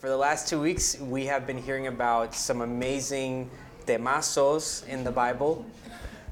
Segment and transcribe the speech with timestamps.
[0.00, 3.50] For the last two weeks, we have been hearing about some amazing
[3.84, 5.64] temazos in the Bible.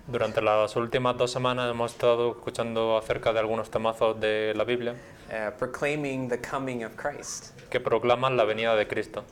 [0.09, 4.95] Durante las últimas dos semanas hemos estado escuchando acerca de algunos temazos de la Biblia
[5.33, 7.51] uh, proclaiming the coming of Christ.
[7.69, 9.25] que proclaman la venida de Cristo.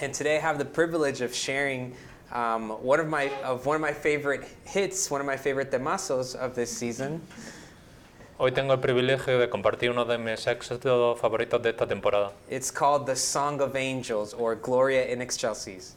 [0.00, 1.94] And today I have the privilege of sharing
[2.32, 6.34] um, one of my of one of my favorite hits, one of my favorite temazos
[6.34, 7.20] of this season.
[8.40, 12.30] Hoy tengo el privilegio de compartir uno de mis éxitos favoritos de esta temporada.
[12.48, 15.96] It's called the Song of Angels or Gloria in Excelsis.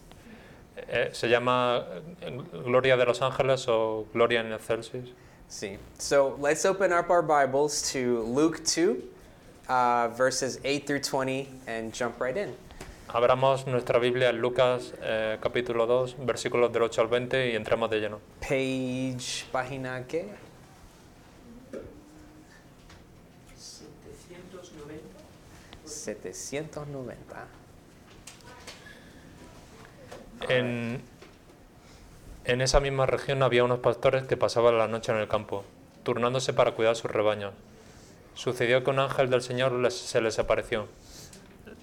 [0.76, 1.86] Eh, se llama
[2.20, 5.14] eh, Gloria de los Ángeles o Gloria en Excelsis.
[5.50, 5.78] See.
[6.00, 9.04] So let's open up our Bibles to Luke 2,
[9.70, 12.56] uh, verses 8 through 20, and jump right in.
[13.10, 17.92] Abramos nuestra Biblia en Lucas eh, capítulo 2, versículos del 8 al 20 y entremos
[17.92, 18.20] de lleno.
[18.40, 20.26] Page, página, ¿qué?
[25.94, 27.48] 790.
[30.50, 31.02] En,
[32.46, 35.64] esa misma región había unos pastores que pasaban la noche en el campo,
[36.04, 37.54] turnándose para cuidar sus rebaños.
[38.34, 40.88] Sucedió que un ángel del Señor se les apareció.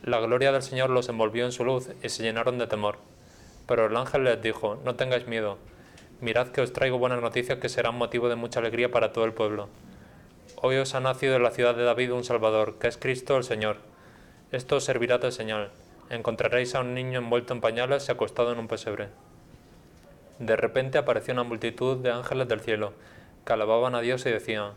[0.02, 2.98] La gloria del Señor los envolvió en su luz y se llenaron de temor.
[3.66, 5.58] Pero el ángel les dijo, no tengáis miedo,
[6.20, 9.34] mirad que os traigo buenas noticias que serán motivo de mucha alegría para todo el
[9.34, 9.68] pueblo.
[10.60, 13.44] Hoy os ha nacido en la ciudad de David un Salvador, que es Cristo el
[13.44, 13.76] Señor.
[14.50, 15.68] Esto os servirá de señal.
[16.08, 19.08] Encontraréis a un niño envuelto en pañales y acostado en un pesebre.
[20.38, 22.94] De repente apareció una multitud de ángeles del cielo,
[23.44, 24.72] que alababan a Dios y decían,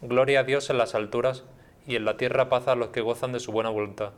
[0.00, 1.42] Gloria a Dios en las alturas,
[1.88, 4.12] y en la tierra paz a los que gozan de su buena voluntad.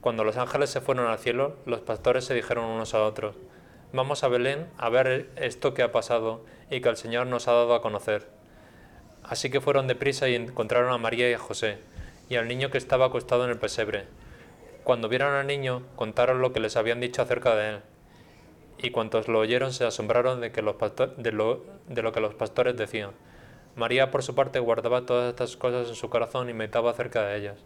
[0.00, 3.36] Cuando los ángeles se fueron al cielo, los pastores se dijeron unos a otros,
[3.92, 7.52] Vamos a Belén a ver esto que ha pasado y que el Señor nos ha
[7.52, 8.26] dado a conocer.
[9.22, 11.78] Así que fueron deprisa y encontraron a María y a José,
[12.32, 14.06] y al niño que estaba acostado en el pesebre.
[14.84, 17.80] Cuando vieron al niño, contaron lo que les habían dicho acerca de él.
[18.78, 21.62] Y cuantos lo oyeron se asombraron de, que de, lo,
[22.12, 23.10] que los pastores decían.
[23.76, 27.36] María, por su parte, guardaba todas estas cosas en su corazón y meditaba acerca de
[27.36, 27.58] ellas.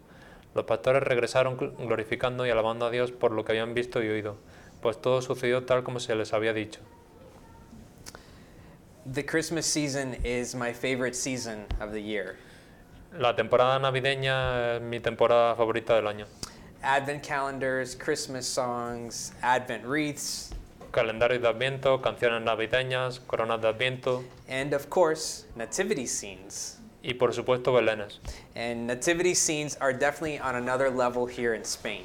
[0.53, 4.09] Los pastores regresaron gl- glorificando y alabando a Dios por lo que habían visto y
[4.09, 4.37] oído,
[4.83, 6.81] pues todo sucedió tal como se les había dicho.
[9.15, 12.35] The Christmas season is my favorite season of the year.
[13.13, 16.27] La temporada navideña es mi temporada favorita del año.
[16.83, 20.51] Advent calendars, Christmas songs, Advent wreaths,
[20.93, 26.79] Calendario de Adviento, canciones navideñas, coronas de Adviento and of course, nativity scenes.
[27.03, 28.21] y por supuesto belenes.
[28.57, 32.03] And nativity scenes are definitely on another level here in Spain.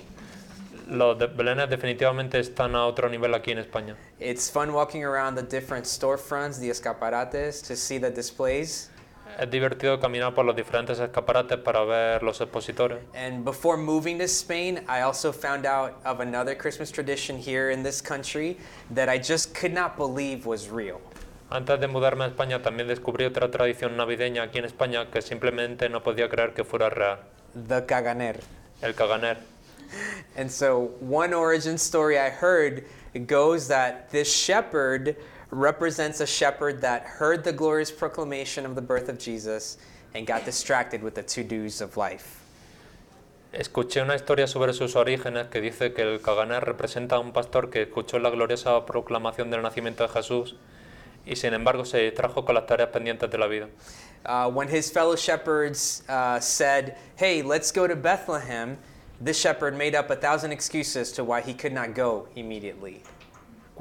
[0.88, 3.96] Los de- belenes definitivamente están a otro nivel aquí en España.
[4.20, 8.91] It's fun walking around the different storefronts, the escaparates, to see the displays.
[9.40, 13.00] Es divertido caminar por los diferentes escaparates para ver los expositores.
[13.16, 17.84] And before moving to Spain, I also found out of another Christmas tradition here in
[17.84, 18.58] this country
[18.94, 21.00] that I just could not believe was real.
[21.50, 25.90] Antes de mudarme a España también descubrí otra tradición navideña aquí en España que simplemente
[25.90, 27.20] no podía creer que fuera real.
[27.68, 28.40] The caganer.
[28.82, 29.38] El caganer.
[30.38, 32.86] And so, one origin story I heard
[33.28, 35.18] goes that this shepherd
[35.52, 39.78] represents a shepherd that heard the glorious proclamation of the birth of Jesus
[40.14, 42.40] and got distracted with the to dos of life.
[43.54, 47.70] Escuché una historia sobre sus orígenes que dice que el caganer representa a un pastor
[47.70, 50.56] que escuchó la gloriosa proclamación del nacimiento de Jesús
[51.26, 53.68] y sin embargo se distrajo con las tareas pendientes de la vida.
[54.26, 58.78] Uh, when his fellow shepherds uh, said, Hey, let's go to Bethlehem,
[59.20, 63.04] this shepherd made up a thousand excuses to why he could not go immediately.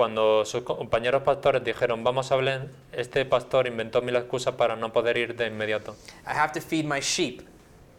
[0.01, 4.95] Cuando sus compañeros pastores dijeron vamos a Belén, este pastor inventó mil excusas para no
[4.95, 5.95] poder ir de inmediato.
[6.27, 7.43] I have to feed my sheep,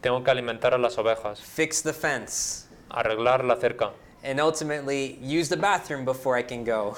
[0.02, 3.92] Tengo que alimentar a las ovejas, fix the fence, arreglar la cerca
[4.24, 6.96] and ultimately use the bathroom before I can go.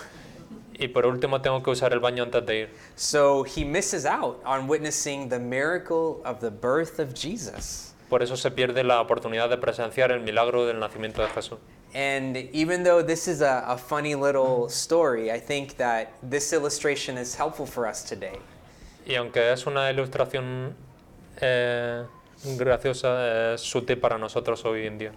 [0.79, 2.69] y por último tengo que usar el baño antes de ir.
[2.95, 7.93] So he misses out on witnessing the miracle of the birth of Jesus.
[8.07, 11.59] Por eso se pierde la oportunidad de presenciar el milagro del nacimiento de Jesús.
[11.95, 17.18] And even though this is a, a funny little story, I think that this illustration
[17.18, 18.39] is helpful for us today.
[19.06, 20.73] Y aunque es una ilustración
[21.41, 22.03] eh,
[22.57, 25.12] graciosa, es sutil para nosotros hoy en día.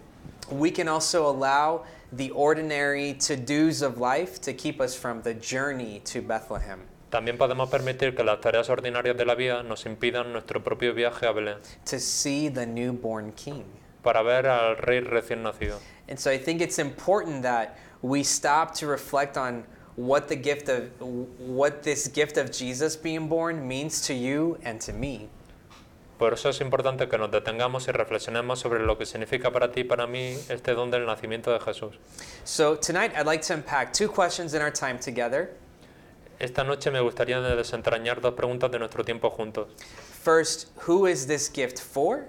[0.50, 5.34] We can also allow the ordinary to dos of life to keep us from the
[5.34, 6.80] journey to Bethlehem,
[7.10, 11.26] También podemos permitir que las tareas ordinarias de la vida nos impidan nuestro propio viaje
[11.26, 13.64] a Belén to see the newborn king.
[14.02, 15.80] para ver al rey recién nacido.
[16.08, 19.64] And so I think it's important that we stop to reflect on
[19.96, 24.80] what the gift of what this gift of Jesus being born means to you and
[24.82, 25.28] to me.
[26.18, 29.80] Por eso es importante que nos detengamos y reflexionemos sobre lo que significa para ti
[29.80, 31.98] y para mí este don del nacimiento de Jesús.
[32.44, 35.50] So, tonight I'd like to unpack two questions in our time together.
[36.38, 39.68] Esta noche me gustaría desentrañar dos preguntas de nuestro tiempo juntos.
[40.22, 42.26] First, who is this gift for?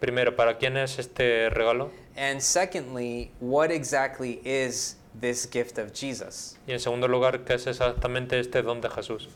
[0.00, 1.90] Primero, ¿para quién es este regalo?
[2.16, 6.56] And secondly, what exactly is this gift of Jesus?
[6.66, 9.28] Y en segundo lugar, ¿qué es exactamente este don de Jesús?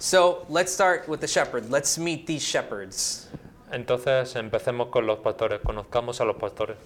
[0.00, 1.70] So, let's start with the shepherd.
[1.70, 3.28] Let's meet these shepherds.
[3.72, 6.76] Entonces, empecemos con los pastores, conozcamos a los pastores.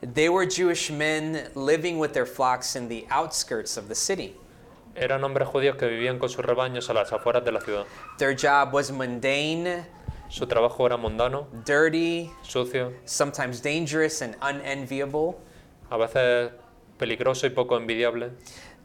[0.00, 4.36] They were Jewish men living with their flocks in the outskirts of the city.
[4.94, 7.84] Eran hombres judíos que vivían con sus rebaños a las afueras de la ciudad.
[8.18, 9.84] Their job was mundane,
[10.30, 15.40] Su trabajo era mundano, dirty, sucio, sometimes dangerous, and unenviable.
[15.90, 16.52] a veces
[16.98, 18.32] peligroso y poco envidiable.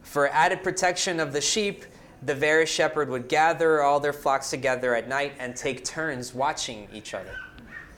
[0.01, 1.84] For added protection of the sheep,
[2.22, 6.88] the various shepherd would gather all their flocks together at night and take turns watching
[6.94, 7.36] each other.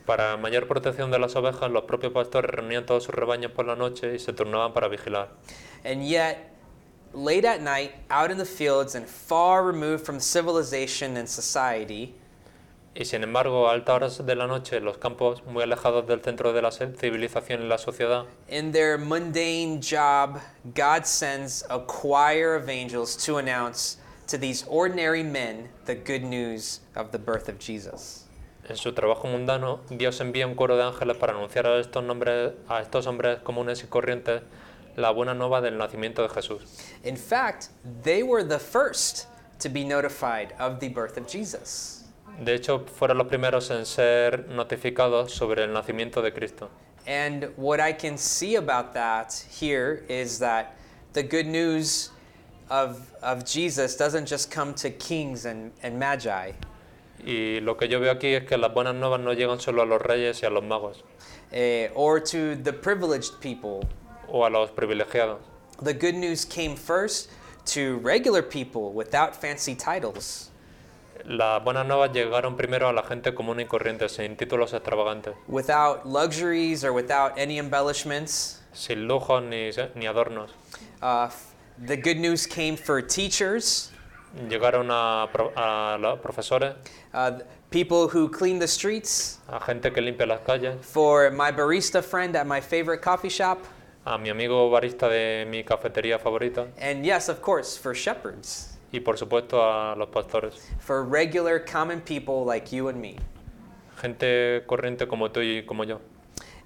[0.06, 3.76] Para mayor protección de las ovejas, los propios pastores reunían todos sus rebaños por la
[3.76, 5.30] noche y se turnaban para vigilar.
[5.84, 6.56] And yet,
[7.14, 12.14] late at night, out in the fields and far removed from civilization and society,
[12.98, 16.54] Y sin embargo, a altas horas de la noche, los campos muy alejados del centro
[16.54, 20.40] de la civilización y la sociedad, in their mundane job,
[20.74, 23.98] God sends a choir of angels to announce
[24.28, 28.26] to these ordinary men the good news of the birth of Jesus.
[28.68, 32.54] en su trabajo mundano, Dios envía un coro de ángeles para anunciar a estos, nombres,
[32.68, 34.42] a estos hombres comunes y corrientes
[34.96, 36.62] la buena nueva del nacimiento de Jesús.
[37.04, 37.68] In fact,
[38.04, 39.28] they were the first
[39.60, 42.05] to be notified of the birth of Jesus.
[42.44, 46.70] De hecho, fueron los primeros en ser notificados sobre el nacimiento de Cristo.
[47.08, 50.76] And what I can see about that here is that
[51.14, 52.10] the good news
[52.70, 56.54] of, of Jesus doesn't just come to kings and, and magi,
[57.26, 59.86] Y lo que yo veo aquí es que las buenas nuevas no llegan solo a
[59.86, 61.04] los reyes y a los magos
[61.52, 63.88] eh, or to the privileged people.
[64.28, 65.40] o a los privilegiados.
[65.82, 67.30] The good news came first
[67.68, 70.50] to regular people without fancy titles,
[71.28, 76.06] Las buenas nuevas llegaron primero a la gente común y corriente, sin títulos extravagantes, without
[76.06, 78.62] luxuries or without any embellishments.
[78.74, 80.52] sin lujos ni, ni adornos.
[81.02, 81.30] Uh,
[81.88, 83.92] the good news came for teachers,
[84.50, 86.76] Llegaron a, pro- a los profesores,
[87.14, 87.40] uh,
[87.72, 92.36] people who clean the streets, a gente que limpia las calles, for my barista friend
[92.36, 93.60] at my favorite coffee shop,
[94.06, 96.68] a mi amigo barista de mi cafetería favorita.
[96.78, 100.72] And yes, of course, for shepherds, y por supuesto a los pastores.
[100.80, 103.18] for regular common people like you and me.
[103.98, 106.00] Gente corriente como tú y como yo.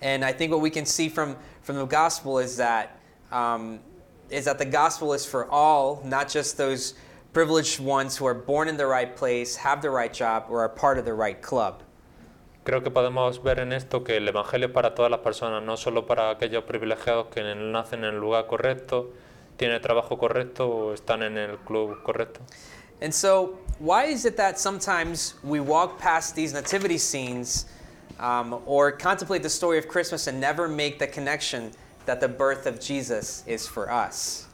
[0.02, 3.00] And I think what we can see from, from the gospel is that
[3.32, 3.80] um,
[4.30, 6.96] is that the gospel is for all, not just those
[7.34, 10.70] privileged ones who are born in the right place, have the right job, or are
[10.70, 11.84] part of the right club.
[12.64, 15.76] Creo que podemos ver en esto que el Evangelio es para todas las personas, no
[15.76, 19.12] solo para aquellos privilegiados que nacen en el lugar correcto,
[19.60, 22.40] tienen trabajo correcto o están en el club correcto.
[23.02, 27.66] And so, why is it that sometimes we walk past these nativity scenes
[28.20, 31.72] um, or contemplate the story of Christmas and never make the connection
[32.06, 34.48] that the birth of Jesus is for us?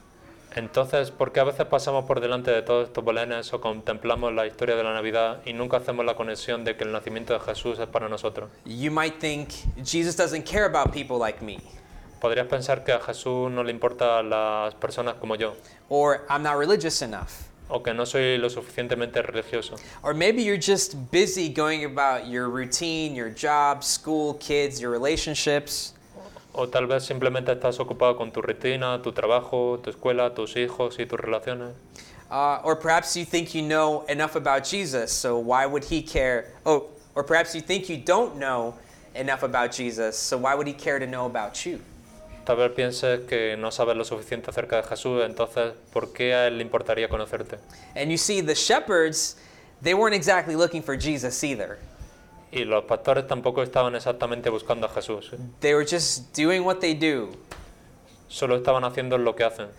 [0.56, 4.48] Entonces, ¿por qué a veces pasamos por delante de todos estos belenes o contemplamos la
[4.48, 7.78] historia de la Navidad y nunca hacemos la conexión de que el nacimiento de Jesús
[7.78, 8.50] es para nosotros?
[8.64, 9.50] You might think
[9.84, 11.60] Jesus doesn't care about people like me,
[12.26, 15.54] Podrías pensar que a Jesús no le importan las personas como yo,
[15.90, 17.30] or I'm not religious enough.
[17.70, 22.50] o que no soy lo suficientemente religioso, Or maybe you're just busy going about your
[22.50, 25.94] routine, your job, school, kids, your relationships.
[26.52, 30.98] o tal vez simplemente estás ocupado con tu rutina, tu trabajo, tu escuela, tus hijos
[30.98, 31.76] y tus relaciones.
[32.32, 36.46] Uh, or perhaps you think you know enough about Jesus, so why would he care?
[36.66, 38.74] Oh, or perhaps you think you don't know
[39.14, 41.80] enough about Jesus, so why would he care to know about you?
[42.46, 46.48] Tal vez pienses que no sabes lo suficiente acerca de Jesús, entonces, ¿por qué a
[46.48, 47.58] él le importaría conocerte?
[47.96, 49.38] And you see, the shepherds,
[49.82, 51.80] they weren't exactly looking for Jesus either.
[52.52, 55.38] Y los pastores tampoco estaban exactamente buscando a Jesús, ¿eh?
[55.60, 57.32] They were just doing what they do,
[58.28, 59.70] solo estaban haciendo lo que hacen,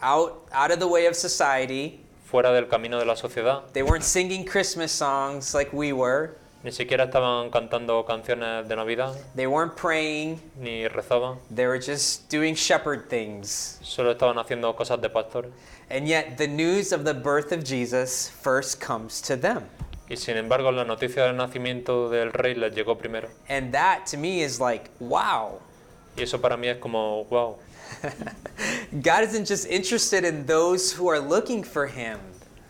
[0.00, 2.00] out, out of the way of society.
[2.26, 3.62] fuera del camino de la sociedad.
[3.72, 6.36] They weren't singing Christmas songs like we were.
[6.66, 10.40] Ni siquiera estaban cantando canciones de Navidad, They weren't praying.
[10.58, 13.78] ni rezaban, They were just doing shepherd things.
[13.82, 15.52] solo estaban haciendo cosas de pastores.
[15.88, 19.62] And yet, the news of the birth of Jesus first comes to them.
[20.10, 23.28] Y sin embargo, la noticia del nacimiento del rey les llegó primero.
[23.48, 25.60] And that to me is like, wow.
[26.16, 27.58] Y eso para mí es como, wow.
[29.02, 32.18] God isn't just interested in those who are looking for Him,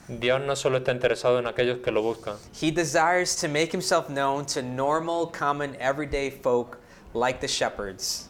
[0.08, 4.08] Dios no solo está interesado en aquellos que lo buscan, He desires to make himself
[4.08, 6.78] known to normal, common, everyday folk
[7.12, 8.28] like the shepherds,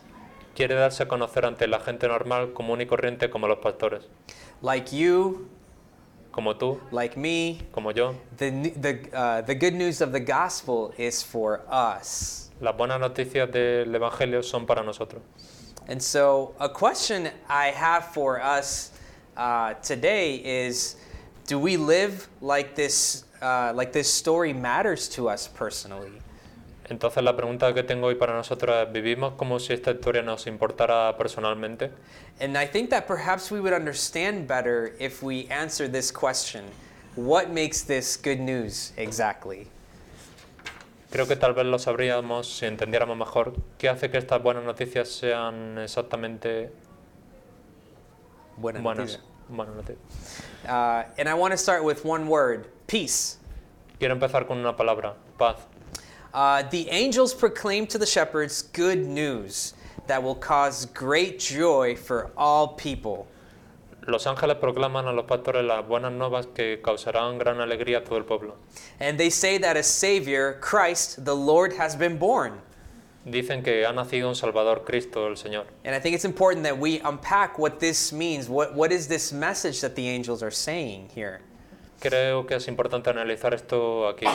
[0.55, 4.03] quiere darse a conocer ante la gente normal, común y corriente como los pastores,
[4.63, 5.49] like you,
[6.33, 7.59] como tú, like me.
[7.73, 8.15] como yo.
[8.37, 12.51] The, the, uh, the good news of the gospel is for us.
[12.61, 15.21] Las buenas noticias del Evangelio son para nosotros.
[15.89, 18.93] And so, a question I have for us
[19.37, 20.97] uh, today is
[21.47, 26.13] do we live like this, uh, like this story matters to us personally?
[26.89, 30.47] Entonces la pregunta que tengo hoy para nosotros es, ¿vivimos como si esta historia nos
[30.47, 31.91] importara personalmente?
[32.41, 36.65] And I think that perhaps we would understand better if we answer this question
[37.17, 39.69] What makes this good news exactly?
[41.11, 45.09] Creo que tal vez lo sabríamos si entendiéramos mejor qué hace que estas buenas noticias
[45.09, 46.71] sean exactamente
[48.59, 53.39] Buena buenas, buenas Uh, and I want to start with one word peace.
[53.99, 55.57] Quiero empezar con una palabra, paz.
[56.35, 59.75] Uh, the angels proclaim to the shepherds good news
[60.07, 63.27] that will cause great joy for all people.
[64.07, 68.19] Los ángeles proclaman a los pastores las buenas nuevas que causarán gran alegría a todo
[68.19, 68.55] el pueblo.
[69.01, 72.61] And they say that a Savior, Christ, the Lord, has been born.
[73.29, 75.65] Dicen que ha nacido un Salvador, Cristo el Señor.
[75.85, 78.49] And I think it's important that we unpack what this means.
[78.49, 81.41] What, what is this message that the angels are saying here?
[82.01, 84.27] Creo que es importante analizar esto aquí.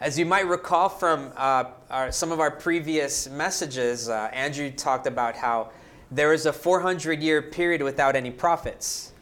[0.00, 5.08] As you might recall from uh, our, some of our previous messages, uh, Andrew talked
[5.08, 5.70] about how
[6.12, 9.14] there was a 400 year period without any prophets.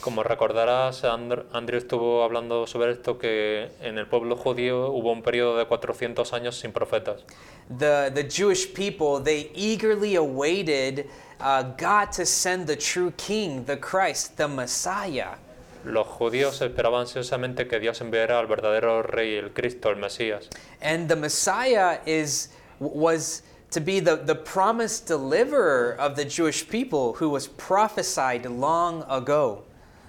[0.00, 5.22] Como recordarás, Andr- Andrew estuvo hablando sobre esto que en el pueblo judío hubo un
[5.22, 7.24] periodo de 400 años sin profetas.
[7.68, 11.06] The, the Jewish people, they eagerly awaited
[11.40, 15.36] uh, God to send the true king, the Christ, the Messiah.
[15.84, 20.48] Los judíos esperaban ansiosamente que Dios enviara al verdadero rey, el Cristo, el Mesías.
[20.80, 27.14] And the Messiah is, was to be the, the promised deliverer of the Jewish people
[27.14, 29.64] who was prophesied long ago.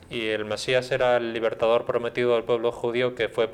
[0.09, 3.49] Y el Mesías era el libertador prometido del pueblo judío que fue,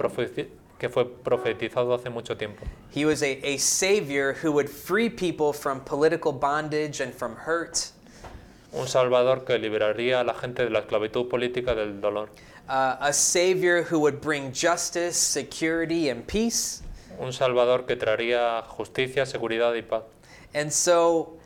[0.80, 2.64] que fue profetizado hace mucho tiempo.
[2.94, 7.92] He was a, a savior who would free people from political bondage and from hurt.
[8.72, 12.30] Un Salvador que liberaría a la gente de la esclavitud política del dolor.
[12.68, 16.82] Uh, a savior who would bring justice, security, and peace.
[17.20, 20.04] Un Salvador que traería justicia, seguridad y paz.
[20.54, 21.38] And so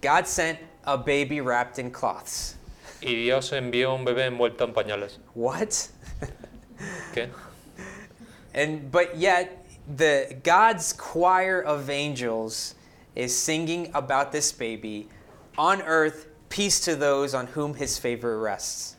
[0.00, 2.56] God sent a baby wrapped in cloths.
[3.02, 5.18] Y Dios envió un bebé envuelto en pañales.
[5.34, 5.88] What?
[7.14, 7.30] ¿Qué?
[8.54, 12.74] And but yet the God's choir of angels
[13.14, 15.08] is singing about this baby
[15.56, 18.96] on earth peace to those on whom his favor rests.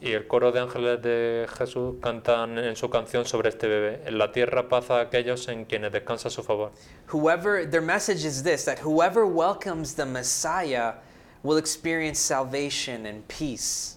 [0.00, 4.00] Y el coro de ángeles de Jesús cantan en su canción sobre este bebé.
[4.04, 6.72] En la tierra paz a aquellos en quienes descansa su favor.
[7.06, 10.94] Whoever their message is this that whoever welcomes the Messiah
[11.42, 13.96] will experience salvation and peace.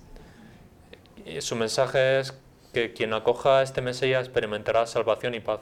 [1.39, 2.31] Su mensaje es
[2.73, 5.59] que quien acoja este Mesías experimentará salvación y paz.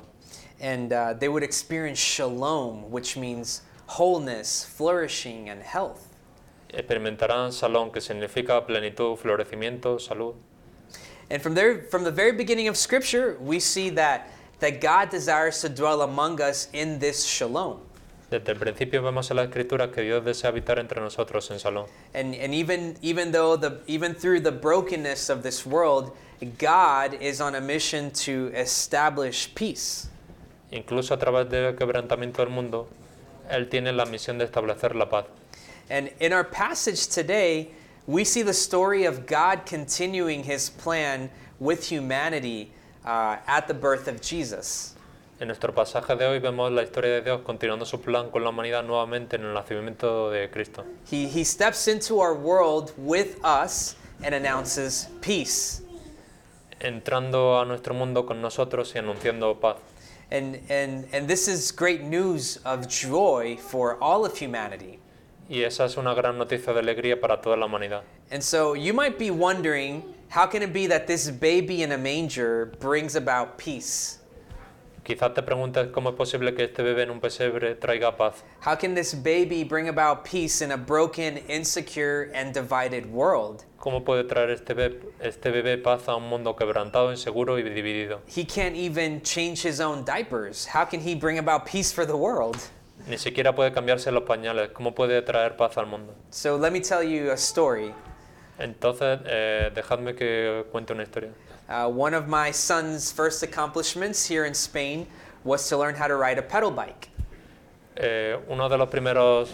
[0.60, 6.08] And uh, they would experience shalom, which means wholeness, flourishing, and health.
[6.70, 10.36] Experimentarán salón, que significa plenitud, florecimiento, salud.
[11.30, 15.60] And from there, from the very beginning of Scripture, we see that that God desires
[15.62, 17.82] to dwell among us in this shalom.
[18.34, 21.86] Desde el principio vemos en la Escritura que Dios desea habitar entre nosotros en salón.
[22.16, 26.18] And, and even, even though the even through the brokenness of this world,
[26.58, 30.10] God is on a mission to establish peace.
[30.72, 32.88] Incluso a través del quebrantamiento del mundo,
[33.52, 35.26] Él tiene la misión de establecer la paz.
[35.92, 37.70] And in our passage today,
[38.08, 42.72] we see the story of God continuing his plan with humanity
[43.06, 44.96] uh, at the birth of Jesus.
[45.44, 48.52] En nuestro pasaje de hoy vemos la historia de Dios continuando su plan con la
[48.52, 50.86] humanidad nuevamente en el nacimiento de Cristo.
[51.12, 55.82] He, he steps into our world with us and announces peace.
[56.80, 59.76] Entrando a nuestro mundo con nosotros y anunciando paz.
[60.32, 65.00] And, and, and this is great news of joy for all of humanity.
[65.50, 68.04] Y esa es una gran noticia de alegría para toda la humanidad.
[68.32, 71.98] And so you might be wondering how can it be that this baby in a
[71.98, 74.20] manger brings about peace?
[75.04, 78.44] Quizás te preguntes cómo es posible que este bebé en un pesebre traiga paz.
[78.66, 83.66] How can this baby bring about peace in a broken, insecure, and divided world?
[83.80, 88.22] ¿Cómo puede traer este bebé, este bebé paz a un mundo quebrantado, inseguro y dividido?
[88.34, 90.66] He can't even change his own diapers.
[90.74, 92.56] How can he bring about peace for the world?
[93.06, 94.70] Ni siquiera puede cambiarse los pañales.
[94.70, 96.16] ¿Cómo puede traer paz al mundo?
[96.30, 97.94] So let me tell you a story.
[98.58, 101.32] Entonces, eh, dejadme que cuente una historia.
[101.70, 105.08] Uh, one of my son's first accomplishments here in Spain
[105.44, 107.10] was to learn how to ride a pedal bike.
[107.96, 109.50] Eh, uno de los primeros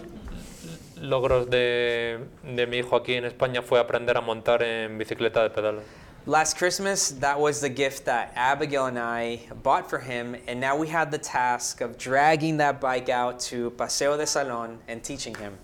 [1.01, 5.49] logros de, de mi hijo aquí en España fue aprender a montar en bicicleta de
[5.49, 5.83] pedales.
[6.25, 10.75] Last Christmas, that was the gift that Abigail and I bought for him, and now
[10.75, 15.33] we had the task of dragging that bike out to Paseo de Salón and teaching
[15.35, 15.57] him.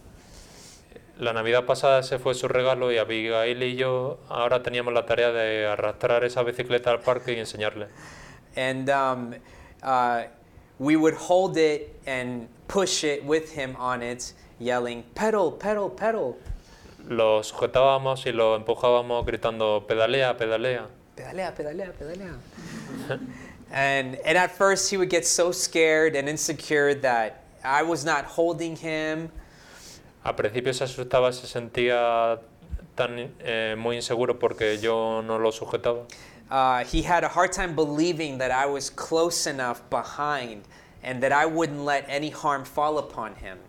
[1.17, 5.31] La Navidad pasada ese fue su regalo y Abigail y yo ahora teníamos la tarea
[5.31, 7.87] de arrastrar esa bicicleta al parque y enseñarle.
[8.57, 9.33] And um,
[9.81, 10.23] uh,
[10.77, 16.35] we would hold it and push it with him on it, yelling, pedal, pedal, pedal.
[17.07, 20.87] Lo sujetábamos y lo empujábamos gritando pedalea, pedalea.
[21.15, 22.37] Pedalea, pedalea, pedalea.
[23.71, 28.25] and, and at first, he would get so scared and insecure that I was not
[28.25, 29.31] holding him.
[30.25, 32.39] Al principio se asustaba, se sentía
[32.95, 36.07] tan eh, muy inseguro porque yo no lo sujetaba.
[36.49, 40.63] Uh, he had a hard time believing that I was close enough behind
[41.03, 43.59] and that I wouldn't let any harm fall upon him.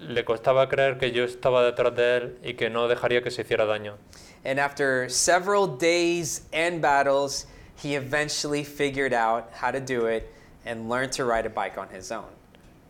[0.00, 3.42] Le costaba creer que yo estaba detrás de él y que no dejaría que se
[3.42, 3.96] hiciera daño.
[4.42, 7.46] And after several days and battles,
[7.76, 10.32] he eventually figured out how to do it
[10.64, 12.30] and learned to ride a bike on his own.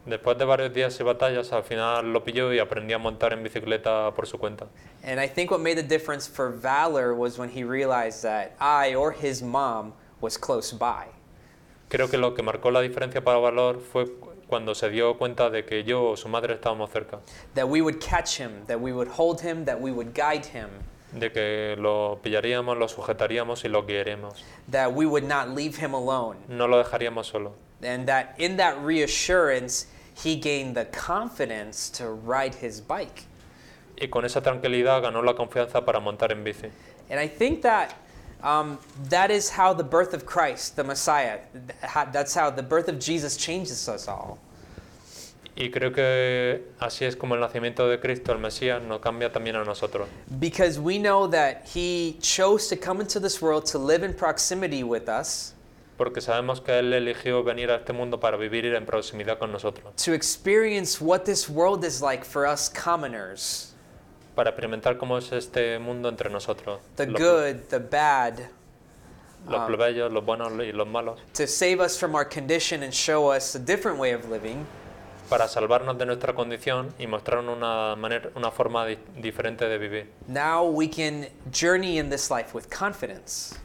[0.07, 3.43] Después de varios días y batallas, al final lo pilló y aprendí a montar en
[3.43, 4.67] bicicleta por su cuenta.
[5.05, 8.95] And I think what made the difference for Valor was when he realized that I
[8.95, 11.07] or his mom was close by.
[11.89, 14.07] Creo que lo que marcó la diferencia para Valor fue
[14.47, 17.19] cuando se dio cuenta de que yo o su madre estábamos cerca,
[17.55, 20.69] That we would catch him, that we would hold him, that we would guide him,
[21.13, 24.45] de que lo pillaríamos, lo sujetaríamos y lo guiaríamos.
[24.71, 26.37] that we would not leave him alone.
[26.49, 27.55] No lo dejaríamos solo.
[27.83, 29.87] And that in that reassurance,
[30.23, 33.25] he gained the confidence to ride his bike.
[34.01, 36.71] Y con esa tranquilidad ganó la confianza para montar en bici.
[37.11, 37.95] And I think that
[38.43, 41.41] um, that is how the birth of Christ, the Messiah,
[42.13, 44.39] that's how the birth of Jesus changes us all.
[45.59, 49.57] Y creo que así es como el nacimiento de Cristo, el Mesías, nos cambia también
[49.57, 50.07] a nosotros.
[50.39, 54.83] Because we know that he chose to come into this world to live in proximity
[54.83, 55.55] with us,
[55.97, 59.95] Porque sabemos que Él eligió venir a este mundo para vivir en proximidad con nosotros,
[60.05, 63.75] to experience what this world is like for us commoners.
[64.35, 68.51] Para experimentar cómo es este mundo entre nosotros, the los, good, the bad,
[69.49, 72.93] los um, plebeyos, los buenos y los malos, to save us from our condition and
[72.93, 74.67] show us a different way of living.
[75.31, 80.07] para salvarnos de nuestra condición y mostrarnos una, manera, una forma di- diferente de vivir.
[80.29, 83.59] Now we can journey in this life with confidence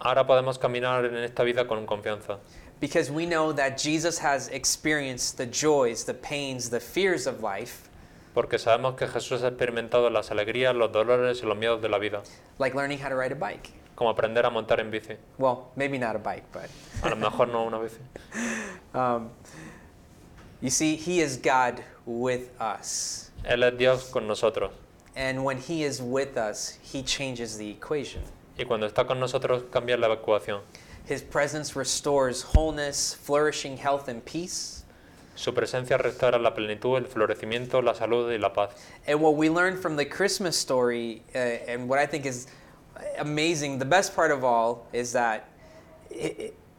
[0.00, 2.38] Ahora podemos caminar en esta vida con confianza,
[2.80, 7.88] because we know that Jesus has experienced the joys, the pains, the fears of life,
[8.34, 11.98] porque sabemos que Jesús ha experimentado las alegrías, los dolores y los miedos de la
[11.98, 12.22] vida,
[12.58, 13.70] like learning how to ride a bike.
[13.94, 15.16] como aprender a montar en bici.
[15.38, 16.68] Well, maybe not a bike, but
[17.02, 17.98] A lo mejor no una bici.
[18.94, 19.30] um,
[20.60, 23.30] you see, He is God with us.
[23.42, 24.70] Él es Dios con nosotros.
[25.16, 28.20] And when He is with us, He changes the equation.
[28.58, 30.60] Y cuando está con nosotros cambia la ecuación.
[31.08, 34.84] His presence restores wholeness, flourishing health, and peace.
[35.36, 38.70] Su presencia restaura la plenitud, el florecimiento, la salud y la paz.
[39.06, 42.46] And what we learn from the Christmas story, uh, and what I think is
[43.18, 45.50] amazing, the best part of all, is that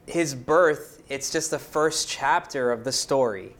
[0.07, 3.55] his birth, it's just the first chapter of the story.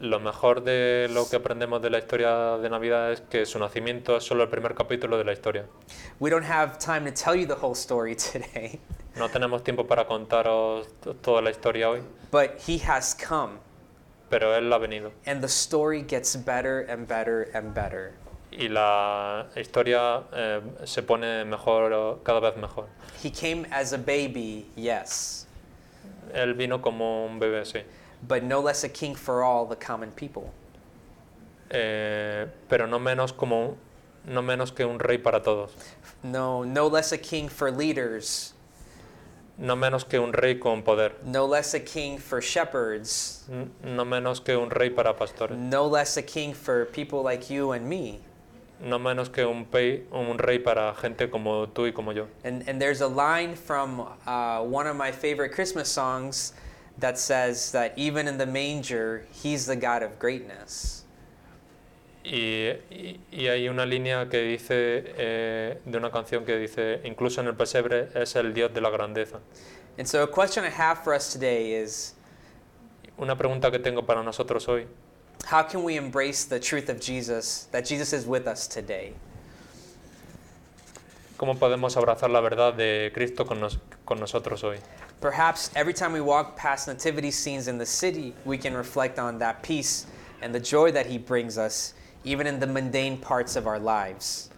[0.00, 4.16] Lo mejor de lo que aprendemos de la historia de Navidad es que su nacimiento
[4.16, 5.66] es solo el primer capítulo de la historia.
[6.18, 8.80] We don't have time to tell you the whole story today,
[9.16, 10.88] No tenemos tiempo para contaros
[11.20, 13.58] toda la historia hoy, but he has come,
[14.28, 15.12] pero Él ha venido.
[15.26, 18.14] and the story gets better and better and better.
[18.50, 22.86] Y la historia eh, se pone mejor, cada vez mejor.
[23.22, 25.46] He came as a baby, yes,
[26.34, 27.82] Él vino como un bebé, sí.
[28.26, 30.52] But no less a king for all the common people.
[31.70, 33.76] Eh, pero no menos, como,
[34.26, 35.72] no menos que un rey para todos.
[36.22, 38.52] No, no less a king for leaders,
[39.58, 41.12] No menos que un rey con poder.
[41.24, 45.56] no less a king for shepherds, N- No menos que un rey para pastores.
[45.56, 48.20] no less a king for people like you and me.
[48.80, 52.26] No menos que un, pei- un rey para gente como tú y como yo.
[52.44, 56.52] And, and there's a line from uh, one of my favorite Christmas songs
[56.98, 61.04] that says that even in the manger, he's the God of greatness.
[62.24, 67.40] Y, y- y hay una línea que dice, eh, de una canción que dice, incluso
[67.40, 69.40] en el pesebre es el Dios de la grandeza.
[69.98, 72.14] And so, a question I have for us today is
[73.18, 74.86] Una pregunta que tengo para nosotros hoy,
[75.50, 79.14] how can we embrace the truth of Jesus, that Jesus is with us today?
[81.42, 84.78] ¿Cómo podemos abrazar la verdad de Cristo con nos- con nosotros hoy.
[85.20, 89.40] Perhaps every time we walk past nativity scenes in the city, we can reflect on
[89.40, 90.06] that peace
[90.40, 94.50] and the joy that He brings us, even in the mundane parts of our lives.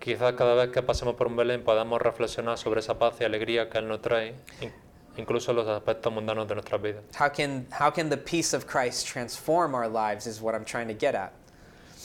[0.00, 3.68] Quizás cada vez que pasemos por un Belén podamos reflexionar sobre esa paz y alegría
[3.68, 4.72] que Él nos trae, in-
[5.18, 7.02] incluso los aspectos mundanos de nuestras vidas.
[7.20, 10.88] How can, how can the peace of Christ transform our lives, is what I'm trying
[10.88, 11.32] to get at.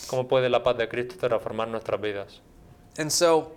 [0.10, 2.42] ¿Cómo puede la paz de Cristo transformar nuestras vidas?
[2.98, 3.54] And so,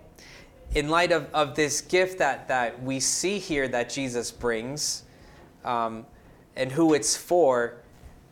[0.74, 5.05] in light of, of this gift that, that we see here that Jesus brings
[5.64, 6.05] um,
[6.57, 7.76] and who it's for,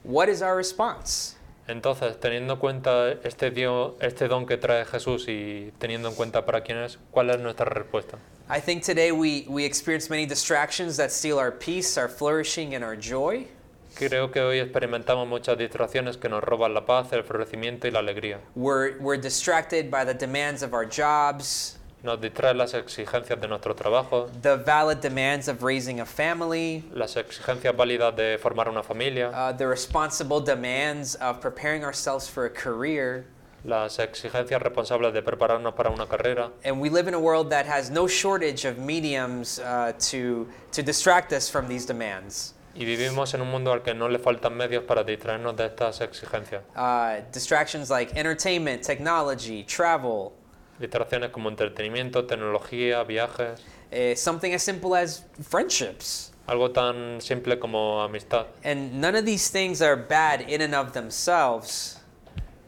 [0.02, 1.36] what is our response?
[1.66, 6.44] Entonces, teniendo en cuenta este, dio- este don que trae Jesús y teniendo en cuenta
[6.44, 8.18] para quién es, ¿cuál es nuestra respuesta?
[8.50, 12.84] I think today we, we experience many distractions that steal our peace, our flourishing, and
[12.84, 13.46] our joy.
[13.94, 18.00] Creo que hoy experimentamos muchas distracciones que nos roban la paz, el florecimiento y la
[18.00, 18.40] alegría.
[18.54, 23.74] We're, we're distracted by the demands of our jobs, Nos distraen las exigencias de nuestro
[23.74, 29.30] trabajo, the valid demands of raising a family, las exigencias válidas de formar una familia,
[29.30, 33.24] uh, the responsible demands of preparing ourselves for a career.
[33.64, 36.50] las exigencias responsables de prepararnos para una carrera.
[36.62, 40.82] And we live in a world that has no shortage of mediums uh, to, to
[40.82, 42.52] distract us from these demands.
[42.74, 46.02] Y vivimos en un mundo al que no le faltan medios para distraernos de estas
[46.02, 46.60] exigencias.
[46.76, 50.34] Uh, distractions like entertainment, technology, travel,
[50.78, 53.60] Distracciones como entretenimiento, tecnología, viajes,
[53.92, 56.32] uh, something as simple as friendships.
[56.46, 58.46] algo tan simple como amistad.
[58.64, 62.00] And none of these things are bad in and of themselves,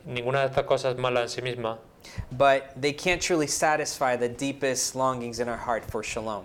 [0.06, 1.78] Ninguna de estas cosas es mala en sí misma,
[2.30, 6.44] but they can't truly satisfy the deepest longings in our heart for shalom.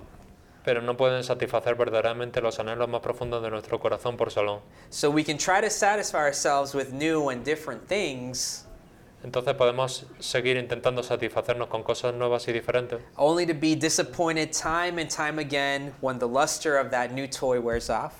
[0.63, 4.61] pero no pueden satisfacer verdaderamente los anhelos más profundos de nuestro corazón por salón.
[4.89, 8.65] So we can try to satisfy ourselves with new and different things,
[9.23, 14.99] Entonces podemos seguir intentando satisfacernos con cosas nuevas y diferentes, only to be disappointed time
[14.99, 18.13] and time again when the luster of that new toy wears off.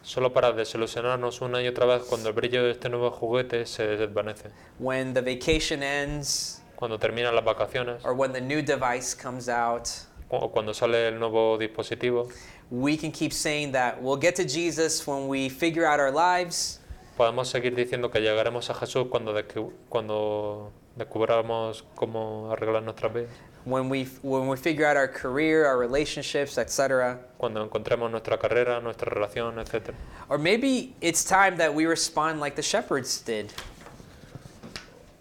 [0.00, 3.96] solo para desilusionarnos una y otra vez cuando el brillo de este nuevo juguete se
[3.96, 9.48] desvanece, when the vacation ends cuando terminan las vacaciones or when the new device comes
[9.50, 9.86] out,
[10.30, 12.30] o cuando sale el nuevo dispositivo.
[12.70, 16.80] we can keep saying that we'll get to Jesus when we figure out our lives,
[17.18, 23.30] Podemos seguir diciendo que llegaremos a Jesús cuando, descu- cuando descubramos cómo arreglar nuestras vidas,
[23.64, 27.18] when we when we figure out our career, our relationships, etc.
[27.36, 29.92] cuando encontremos nuestra carrera, nuestra relación, etc.
[30.28, 33.50] Or maybe it's time that we respond like the shepherds did.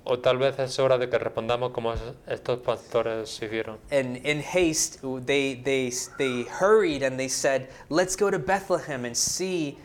[0.10, 3.80] O tal vez es hora de que respondamos como es- estos pastores hicieron.
[3.92, 9.16] And in haste, they they they hurried and they said, "Let's go to Bethlehem and
[9.16, 9.78] see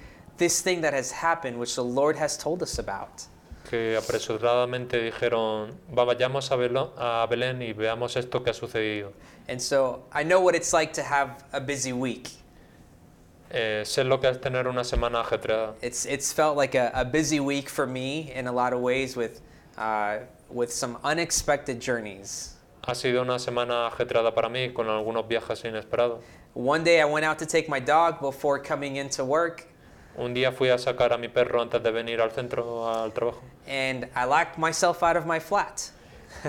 [0.42, 3.26] this thing that has happened, which the Lord has told us about."
[3.70, 9.12] Que apresuradamente dijeron, "Va, vayamos a, Belo- a Belén y veamos esto que ha sucedido.
[9.48, 12.28] And so I know what it's like to have a busy week.
[13.50, 15.74] Eh, sé lo que es tener una semana ajetreada.
[15.82, 19.14] It's it's felt like a, a busy week for me in a lot of ways
[19.16, 19.40] with
[19.78, 20.18] uh,
[20.50, 22.54] with some unexpected journeys.
[22.86, 26.20] Ha sido una semana ajetreada para mí con algunos viajes inesperados.
[26.54, 29.66] One day I went out to take my dog before coming into work,
[30.16, 33.42] Un día fui a sacar a mi perro antes de venir al centro al trabajo
[33.66, 35.90] and I locked myself out of my flat.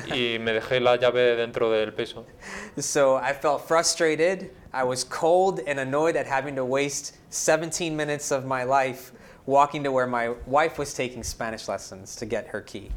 [0.07, 2.25] y me dejé la llave dentro del piso.
[2.79, 4.51] So I felt frustrated.
[4.73, 9.11] I was cold and annoyed at having to waste 17 minutes of my life
[9.45, 12.89] walking to where my wife was taking Spanish lessons to get her key.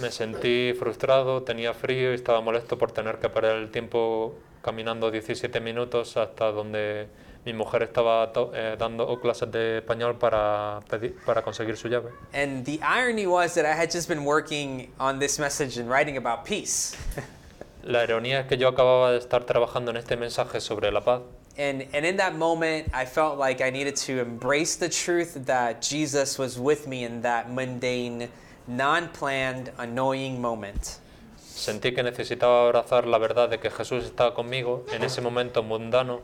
[0.00, 5.10] Me sentí frustrado, tenía frío y estaba molesto por tener que perder el tiempo caminando
[5.10, 7.08] 17 minutos hasta donde
[7.44, 12.10] mi mujer estaba eh, dando clases de español para, pedir- para conseguir su llave.
[12.32, 16.16] And the irony was that I had just been working on this message and writing
[16.16, 16.96] about peace.
[17.84, 21.22] La ironía es que yo acababa de estar trabajando en este mensaje sobre la paz
[21.58, 25.82] And, and in that moment, I felt like I needed to embrace the truth that
[25.82, 28.28] Jesus was with me in that mundane,
[28.68, 30.98] non planned, annoying moment.
[31.40, 36.20] Sentí que necesitaba abrazar la verdad de que Jesús estaba conmigo en ese momento mundano,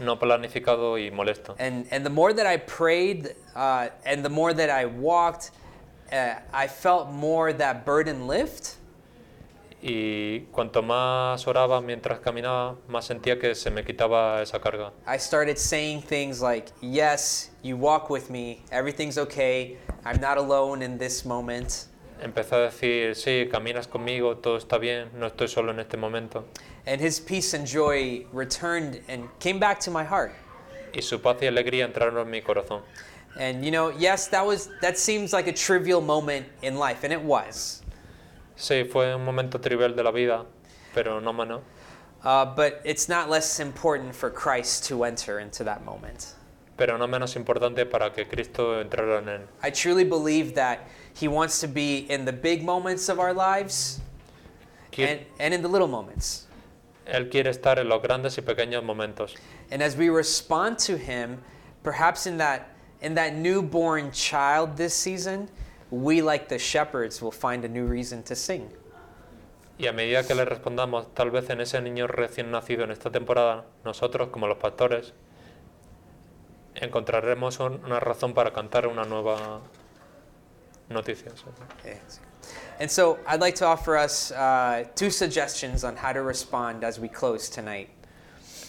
[0.00, 1.54] no planificado y molesto.
[1.58, 5.50] And, and the more that I prayed uh, and the more that I walked,
[6.12, 8.76] uh, I felt more that burden lift.
[9.82, 14.92] Y cuanto más oraba mientras caminaba, más sentía que se me quitaba esa carga.
[15.06, 20.82] I started saying things like, Yes, you walk with me, everything's okay, I'm not alone
[20.82, 21.86] in this moment.
[22.22, 26.44] Empecé a decir, sí, caminas conmigo, todo está bien, no estoy solo en este momento.
[26.86, 30.32] And his peace and joy returned and came back to my heart.
[30.92, 32.82] Y su paz y alegría entraron en mi corazón.
[33.38, 37.12] And you know, yes, that was that seems like a trivial moment in life, and
[37.12, 37.82] it was.
[38.56, 40.44] Sí, fue un momento trivial de la vida,
[40.92, 41.62] pero no menos.
[42.22, 46.34] Uh, but it's not less important for Christ to enter into that moment.
[46.80, 49.40] Pero no menos importante para que Cristo entrara en él.
[49.62, 50.78] I truly believe that
[51.14, 54.00] He wants to be in the big moments of our lives
[54.96, 56.46] and, and in the little moments.
[57.04, 59.36] Él quiere estar en los grandes y pequeños momentos.
[59.70, 61.42] And as we respond to Him,
[61.82, 62.70] perhaps in that,
[63.02, 65.50] in that newborn child this season,
[65.90, 68.70] we, like the shepherds, will find a new reason to sing.
[69.76, 73.10] Y a medida que le respondamos, tal vez en ese niño recién nacido en esta
[73.10, 75.12] temporada, nosotros, como los pastores,
[76.80, 79.60] encontraremos un- una razón para cantar una nueva
[80.88, 81.30] noticia.
[81.82, 82.18] sí.
[82.80, 86.98] And so I'd like to offer us uh, two suggestions on how to respond as
[86.98, 87.90] we close tonight.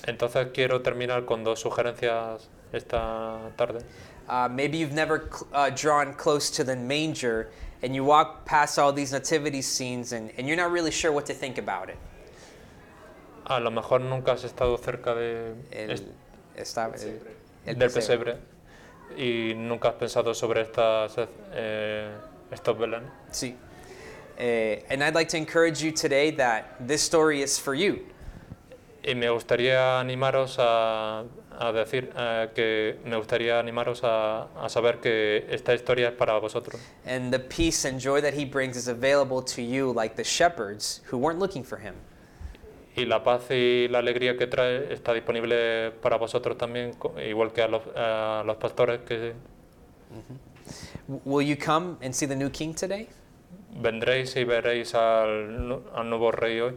[0.08, 3.84] Entonces quiero terminar con dos sugerencias esta tarde.
[4.28, 7.50] Uh, maybe you've never uh, drawn close to the manger
[7.84, 11.26] and you walk past all these nativity scenes and, and you're not really sure what
[11.26, 11.98] to think about it.
[13.48, 16.16] A lo mejor nunca has estado cerca de, El, el-
[17.66, 18.38] el del pesebre
[19.18, 21.14] y nunca has pensado sobre estas,
[21.54, 22.10] eh,
[22.52, 22.78] estos.
[23.32, 23.56] Sí.
[24.38, 28.00] Eh, and I'd like to encourage you today that this story is for you.
[29.04, 31.24] Y me gustaría animaros a,
[31.60, 36.38] a decir eh, que me gustaría animaros a, a saber que esta historia es para
[36.40, 40.24] vosotros And the peace and joy that he brings is available to you like the
[40.24, 41.96] shepherds who weren't looking for him.
[42.96, 46.92] Y la paz y la alegría que trae está disponible para vosotros también,
[47.28, 49.34] igual que a los, a los pastores que
[51.08, 53.08] W- will you come and see the new king today?
[53.74, 56.74] vendréis y veréis al, al nuevo rey hoy.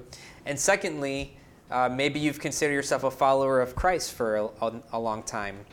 [0.46, 1.36] And secondly,
[1.70, 5.64] uh, maybe you've considered yourself a follower of Christ for a, a, a long time.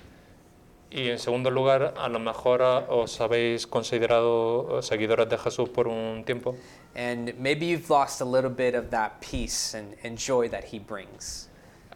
[0.90, 5.70] Y en segundo lugar, a lo mejor ah, os habéis considerado eh, seguidores de Jesús
[5.70, 6.56] por un tiempo
[6.96, 10.80] And maybe you've lost a little bit of that peace and, and joy that he
[10.80, 11.48] brings.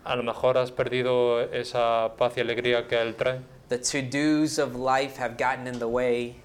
[0.06, 3.40] A lo mejor has perdido esa paz y alegría que Él trae.
[3.70, 6.36] The to dos of life have gotten in the way.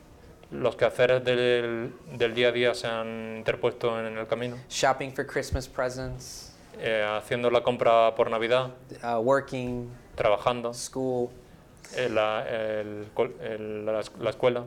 [0.51, 4.57] Los quehaceres del, del día a día se han interpuesto en el camino.
[4.69, 8.71] Shopping for Christmas presents, Eh, haciendo la compra por Navidad,
[9.05, 11.29] uh, working, trabajando, school.
[11.95, 13.07] en la, el
[13.43, 14.65] el- la, la escuela.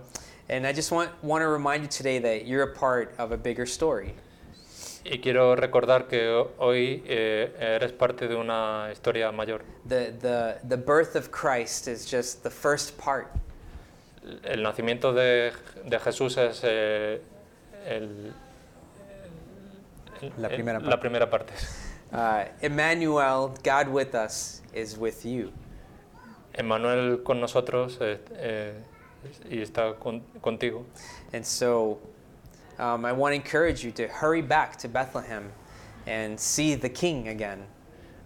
[0.49, 3.37] And I just want, want to remind you today that you're a part of a
[3.37, 4.13] bigger story.
[5.05, 9.61] Y quiero recordar que ho- hoy eh, eres parte de una historia mayor.
[9.85, 13.27] The, the, the birth of Christ is just the first part.
[14.45, 15.51] El nacimiento de,
[15.85, 17.19] de Jesús es eh,
[17.85, 18.33] el-
[20.21, 21.01] el- La el- primera la parte.
[21.01, 21.53] primera parte.
[22.13, 25.51] Uh, Emmanuel, God with us, is with you.
[26.53, 28.73] Emmanuel con nosotros eh, eh,
[29.49, 30.83] y está con- contigo.
[31.33, 31.99] And so
[32.79, 35.51] um, I want to encourage you to hurry back to Bethlehem
[36.07, 37.65] and see the king again.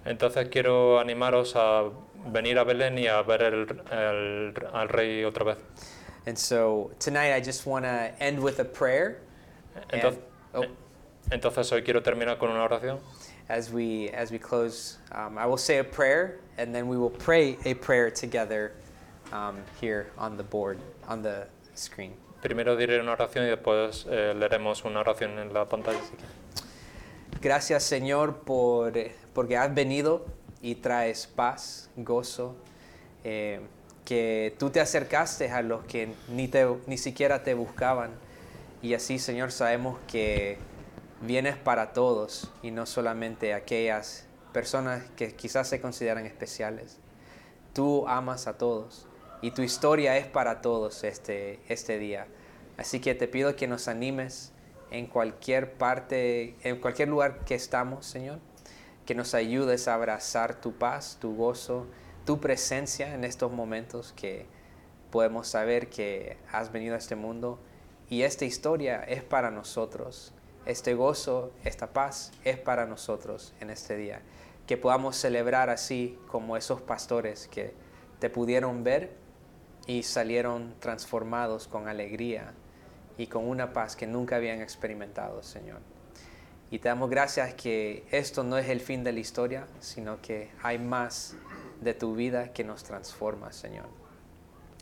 [0.06, 1.92] Entonces quiero animaros a
[2.32, 5.58] venir a Belén y a ver el, el- al rey otra vez.
[6.26, 9.20] And so tonight I just want to end with a prayer.
[9.92, 10.20] And, Entonces,
[10.56, 10.66] oh,
[11.32, 13.00] entonces hoy quiero terminar con una oración.
[13.50, 17.10] as we as we close, um, I will say a prayer, and then we will
[17.12, 18.74] pray a prayer together
[19.32, 22.14] um, here on the board on the screen.
[22.42, 26.00] Primero diré una oración y después eh, leeremos una oración en la pantalla.
[27.42, 28.94] Gracias Señor por,
[29.34, 30.26] porque has venido
[30.62, 32.56] y traes paz, gozo,
[33.24, 33.62] eh,
[34.06, 38.12] que tú te acercaste a los que ni, te, ni siquiera te buscaban.
[38.82, 40.58] Y así Señor sabemos que
[41.22, 47.00] vienes para todos y no solamente aquellas personas que quizás se consideran especiales.
[47.74, 49.08] Tú amas a todos
[49.42, 52.28] y tu historia es para todos este, este día.
[52.78, 54.52] Así que te pido que nos animes
[54.92, 58.40] en cualquier parte, en cualquier lugar que estamos, Señor,
[59.06, 61.88] que nos ayudes a abrazar tu paz, tu gozo,
[62.26, 64.46] tu presencia en estos momentos que
[65.12, 67.60] podemos saber que has venido a este mundo
[68.10, 70.34] y esta historia es para nosotros.
[70.66, 74.22] Este gozo, esta paz es para nosotros en este día.
[74.66, 77.74] Que podamos celebrar así como esos pastores que
[78.20, 79.16] te pudieron ver
[79.88, 82.54] y salieron transformados con alegría
[83.18, 85.80] y con una paz que nunca habían experimentado, Señor.
[86.70, 90.52] Y te damos gracias que esto no es el fin de la historia, sino que
[90.62, 91.36] hay más
[91.82, 93.86] de tu vida que nos transforma, Señor.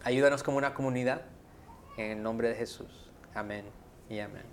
[0.03, 1.21] Ayúdanos como una comunidad,
[1.97, 3.09] en el nombre de Jesús.
[3.33, 3.65] Amén
[4.09, 4.43] y amén.